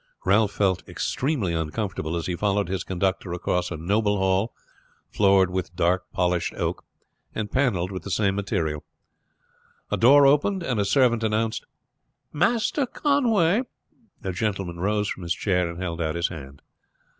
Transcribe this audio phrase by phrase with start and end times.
[0.25, 4.51] Ralph felt extremely uncomfortable as he followed his conductor across a noble hall,
[5.11, 6.83] floored with dark polished oak,
[7.35, 8.83] and paneled with the same material.
[9.91, 11.67] A door opened, and a servant announced
[12.33, 13.61] "Master Conway."
[14.23, 16.63] A gentleman rose from his chair and held out his hand.